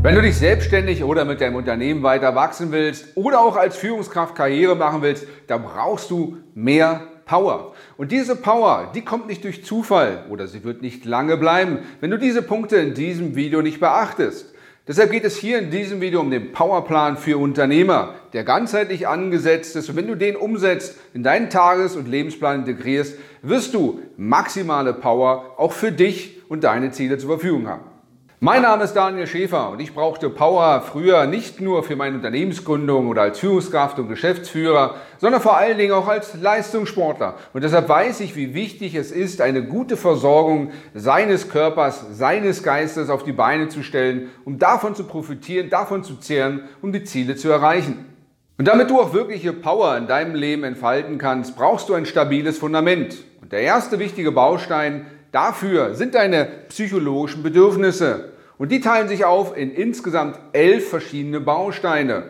[0.00, 4.36] Wenn du dich selbstständig oder mit deinem Unternehmen weiter wachsen willst oder auch als Führungskraft
[4.36, 7.74] Karriere machen willst, dann brauchst du mehr Power.
[7.96, 12.12] Und diese Power, die kommt nicht durch Zufall oder sie wird nicht lange bleiben, wenn
[12.12, 14.54] du diese Punkte in diesem Video nicht beachtest.
[14.86, 19.74] Deshalb geht es hier in diesem Video um den Powerplan für Unternehmer, der ganzheitlich angesetzt
[19.74, 19.90] ist.
[19.90, 25.56] Und wenn du den umsetzt, in deinen Tages- und Lebensplan integrierst, wirst du maximale Power
[25.56, 27.97] auch für dich und deine Ziele zur Verfügung haben.
[28.40, 33.08] Mein Name ist Daniel Schäfer und ich brauchte Power früher nicht nur für meine Unternehmensgründung
[33.08, 37.34] oder als Führungskraft und Geschäftsführer, sondern vor allen Dingen auch als Leistungssportler.
[37.52, 43.10] Und deshalb weiß ich, wie wichtig es ist, eine gute Versorgung seines Körpers, seines Geistes
[43.10, 47.34] auf die Beine zu stellen, um davon zu profitieren, davon zu zehren, um die Ziele
[47.34, 48.04] zu erreichen.
[48.56, 52.56] Und damit du auch wirkliche Power in deinem Leben entfalten kannst, brauchst du ein stabiles
[52.56, 53.16] Fundament.
[53.42, 58.32] Und der erste wichtige Baustein Dafür sind deine psychologischen Bedürfnisse.
[58.56, 62.24] Und die teilen sich auf in insgesamt elf verschiedene Bausteine.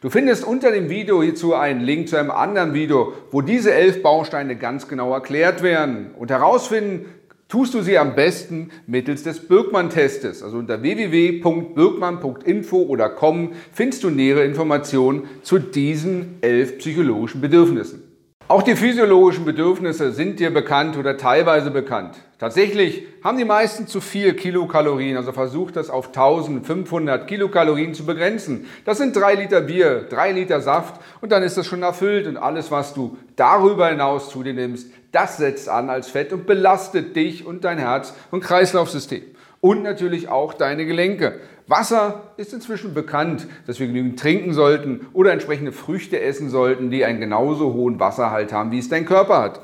[0.00, 4.02] Du findest unter dem Video hierzu einen Link zu einem anderen Video, wo diese elf
[4.02, 6.12] Bausteine ganz genau erklärt werden.
[6.16, 7.06] Und herausfinden
[7.48, 10.42] tust du sie am besten mittels des Birkmann-Testes.
[10.42, 18.07] Also unter www.birkmann.info oder com findest du nähere Informationen zu diesen elf psychologischen Bedürfnissen.
[18.50, 22.16] Auch die physiologischen Bedürfnisse sind dir bekannt oder teilweise bekannt.
[22.38, 28.64] Tatsächlich haben die meisten zu viel Kilokalorien, also versucht das auf 1500 Kilokalorien zu begrenzen.
[28.86, 32.38] Das sind drei Liter Bier, drei Liter Saft und dann ist das schon erfüllt und
[32.38, 37.16] alles, was du darüber hinaus zu dir nimmst, das setzt an als Fett und belastet
[37.16, 39.24] dich und dein Herz- und Kreislaufsystem
[39.60, 41.38] und natürlich auch deine Gelenke.
[41.68, 47.04] Wasser ist inzwischen bekannt, dass wir genügend trinken sollten oder entsprechende Früchte essen sollten, die
[47.04, 49.60] einen genauso hohen Wasserhalt haben, wie es dein Körper hat.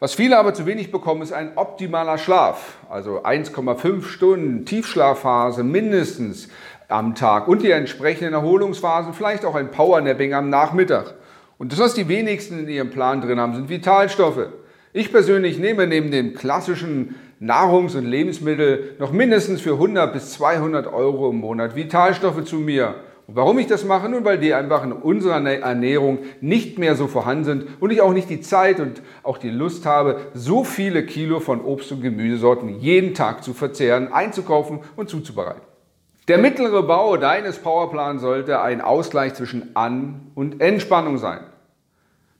[0.00, 2.78] Was viele aber zu wenig bekommen, ist ein optimaler Schlaf.
[2.90, 6.48] Also 1,5 Stunden Tiefschlafphase mindestens
[6.88, 11.14] am Tag und die entsprechenden Erholungsphasen, vielleicht auch ein Powernapping am Nachmittag.
[11.58, 14.48] Und das, was die wenigsten in ihrem Plan drin haben, sind Vitalstoffe.
[14.94, 20.86] Ich persönlich nehme neben dem klassischen Nahrungs- und Lebensmittel noch mindestens für 100 bis 200
[20.86, 22.94] Euro im Monat Vitalstoffe zu mir.
[23.26, 24.08] Und warum ich das mache?
[24.08, 28.14] Nun, weil die einfach in unserer Ernährung nicht mehr so vorhanden sind und ich auch
[28.14, 32.80] nicht die Zeit und auch die Lust habe, so viele Kilo von Obst- und Gemüsesorten
[32.80, 35.60] jeden Tag zu verzehren, einzukaufen und zuzubereiten.
[36.28, 41.40] Der mittlere Bau deines Powerplans sollte ein Ausgleich zwischen An- und Entspannung sein.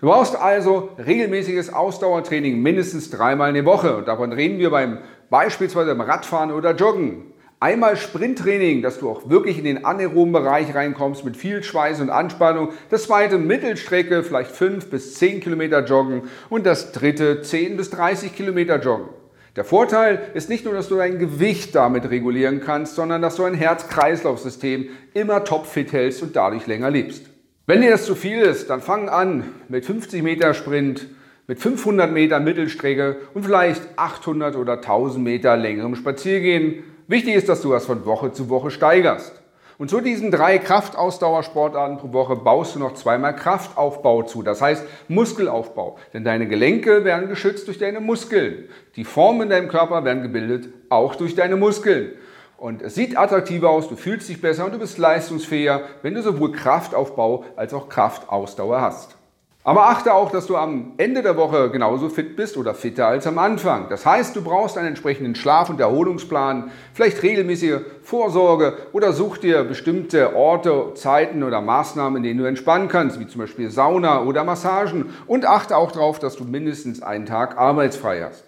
[0.00, 3.96] Du brauchst also regelmäßiges Ausdauertraining mindestens dreimal in der Woche.
[3.96, 4.98] Und davon reden wir beim
[5.28, 7.32] beispielsweise beim Radfahren oder Joggen.
[7.58, 12.10] Einmal Sprinttraining, dass du auch wirklich in den anaeroben Bereich reinkommst mit viel Schweiß und
[12.10, 12.68] Anspannung.
[12.90, 16.22] Das zweite Mittelstrecke, vielleicht 5 bis 10 Kilometer joggen.
[16.48, 19.08] Und das dritte 10 bis 30 Kilometer joggen.
[19.56, 23.42] Der Vorteil ist nicht nur, dass du dein Gewicht damit regulieren kannst, sondern dass du
[23.42, 27.24] ein Herz-Kreislauf-System immer topfit hältst und dadurch länger lebst.
[27.68, 31.06] Wenn dir das zu viel ist, dann fang an mit 50 Meter Sprint,
[31.46, 36.82] mit 500 Meter Mittelstrecke und vielleicht 800 oder 1000 Meter längerem Spaziergehen.
[37.08, 39.42] Wichtig ist, dass du das von Woche zu Woche steigerst.
[39.76, 44.86] Und zu diesen drei Kraftausdauersportarten pro Woche baust du noch zweimal Kraftaufbau zu, das heißt
[45.08, 45.98] Muskelaufbau.
[46.14, 48.64] Denn deine Gelenke werden geschützt durch deine Muskeln.
[48.96, 52.12] Die Formen in deinem Körper werden gebildet auch durch deine Muskeln.
[52.58, 56.22] Und es sieht attraktiver aus, du fühlst dich besser und du bist leistungsfähiger, wenn du
[56.22, 59.16] sowohl Kraftaufbau als auch Kraftausdauer hast.
[59.62, 63.28] Aber achte auch, dass du am Ende der Woche genauso fit bist oder fitter als
[63.28, 63.88] am Anfang.
[63.90, 69.62] Das heißt, du brauchst einen entsprechenden Schlaf- und Erholungsplan, vielleicht regelmäßige Vorsorge oder such dir
[69.62, 74.42] bestimmte Orte, Zeiten oder Maßnahmen, in denen du entspannen kannst, wie zum Beispiel Sauna oder
[74.42, 75.14] Massagen.
[75.28, 78.47] Und achte auch darauf, dass du mindestens einen Tag arbeitsfrei hast.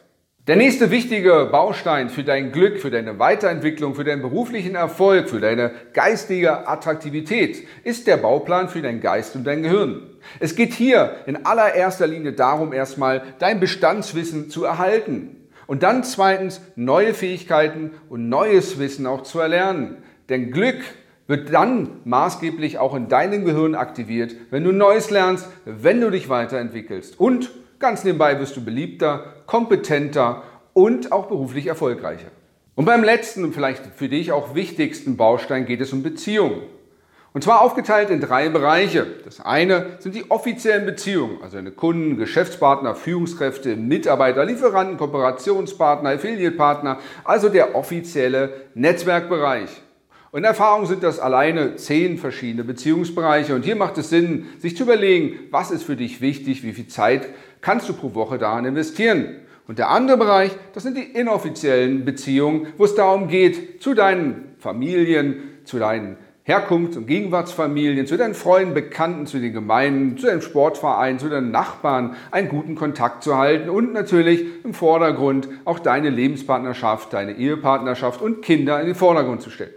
[0.51, 5.39] Der nächste wichtige Baustein für dein Glück, für deine Weiterentwicklung, für deinen beruflichen Erfolg, für
[5.39, 10.03] deine geistige Attraktivität ist der Bauplan für dein Geist und dein Gehirn.
[10.41, 15.37] Es geht hier in allererster Linie darum, erstmal dein Bestandswissen zu erhalten
[15.69, 19.99] und dann zweitens neue Fähigkeiten und neues Wissen auch zu erlernen.
[20.31, 20.81] Denn Glück
[21.29, 26.29] wird dann maßgeblich auch in deinem Gehirn aktiviert, wenn du Neues lernst, wenn du dich
[26.29, 30.43] weiterentwickelst und Ganz nebenbei wirst du beliebter, kompetenter
[30.75, 32.29] und auch beruflich erfolgreicher.
[32.75, 36.61] Und beim letzten und vielleicht für dich auch wichtigsten Baustein geht es um Beziehungen.
[37.33, 39.07] Und zwar aufgeteilt in drei Bereiche.
[39.25, 46.99] Das eine sind die offiziellen Beziehungen, also deine Kunden, Geschäftspartner, Führungskräfte, Mitarbeiter, Lieferanten, Kooperationspartner, Affiliate-Partner,
[47.25, 49.71] also der offizielle Netzwerkbereich.
[50.33, 53.55] Und in Erfahrung sind das alleine zehn verschiedene Beziehungsbereiche.
[53.55, 56.87] Und hier macht es Sinn, sich zu überlegen, was ist für dich wichtig, wie viel
[56.87, 57.29] Zeit
[57.61, 59.37] kannst du pro Woche daran investieren.
[59.67, 64.55] Und der andere Bereich, das sind die inoffiziellen Beziehungen, wo es darum geht, zu deinen
[64.59, 70.43] Familien, zu deinen Herkunfts- und Gegenwartsfamilien, zu deinen Freunden, Bekannten, zu den Gemeinden, zu deinem
[70.43, 76.09] Sportverein, zu deinen Nachbarn einen guten Kontakt zu halten und natürlich im Vordergrund auch deine
[76.09, 79.75] Lebenspartnerschaft, deine Ehepartnerschaft und Kinder in den Vordergrund zu stellen.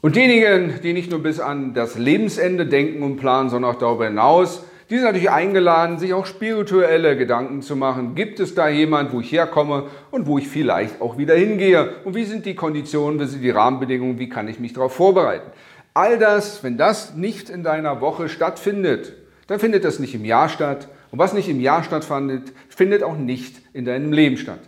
[0.00, 4.06] Und diejenigen, die nicht nur bis an das Lebensende denken und planen, sondern auch darüber
[4.06, 8.14] hinaus, die sind natürlich eingeladen, sich auch spirituelle Gedanken zu machen.
[8.14, 11.96] Gibt es da jemand, wo ich herkomme und wo ich vielleicht auch wieder hingehe?
[12.04, 15.50] Und wie sind die Konditionen, wie sind die Rahmenbedingungen, wie kann ich mich darauf vorbereiten?
[15.94, 19.14] All das, wenn das nicht in deiner Woche stattfindet,
[19.48, 20.88] dann findet das nicht im Jahr statt.
[21.10, 24.60] Und was nicht im Jahr stattfindet, findet auch nicht in deinem Leben statt.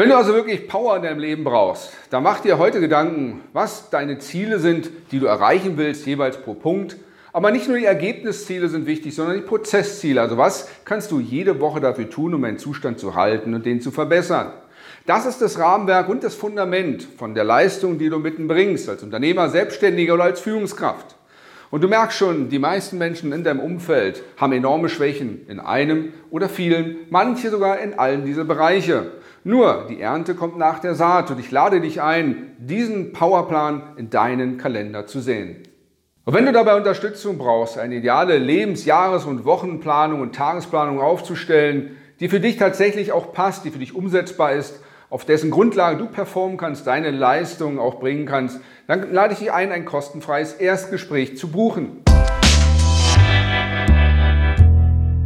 [0.00, 3.90] Wenn du also wirklich Power in deinem Leben brauchst, dann mach dir heute Gedanken, was
[3.90, 6.96] deine Ziele sind, die du erreichen willst, jeweils pro Punkt.
[7.34, 10.18] Aber nicht nur die Ergebnisziele sind wichtig, sondern die Prozessziele.
[10.22, 13.82] Also was kannst du jede Woche dafür tun, um einen Zustand zu halten und den
[13.82, 14.54] zu verbessern?
[15.04, 19.02] Das ist das Rahmenwerk und das Fundament von der Leistung, die du mitten bringst, als
[19.02, 21.14] Unternehmer, Selbstständiger oder als Führungskraft.
[21.70, 26.12] Und du merkst schon, die meisten Menschen in deinem Umfeld haben enorme Schwächen in einem
[26.30, 29.12] oder vielen, manche sogar in allen dieser Bereiche.
[29.44, 34.10] Nur die Ernte kommt nach der Saat und ich lade dich ein, diesen Powerplan in
[34.10, 35.62] deinen Kalender zu sehen.
[36.24, 41.96] Und wenn du dabei Unterstützung brauchst, eine ideale Lebens-, Jahres- und Wochenplanung und Tagesplanung aufzustellen,
[42.18, 44.80] die für dich tatsächlich auch passt, die für dich umsetzbar ist,
[45.10, 49.52] auf dessen Grundlage du performen kannst, deine Leistungen auch bringen kannst, dann lade ich dich
[49.52, 52.04] ein, ein kostenfreies Erstgespräch zu buchen.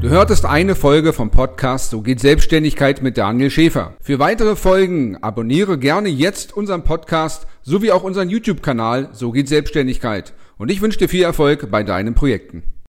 [0.00, 3.94] Du hörtest eine Folge vom Podcast So geht Selbstständigkeit mit Daniel Schäfer.
[4.00, 10.32] Für weitere Folgen abonniere gerne jetzt unseren Podcast sowie auch unseren YouTube-Kanal So geht Selbstständigkeit.
[10.56, 12.73] Und ich wünsche dir viel Erfolg bei deinen Projekten.